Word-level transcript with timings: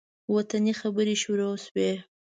وطني 0.35 0.73
خبرې 0.81 1.15
شروع 1.23 1.53
شوې. 1.65 1.91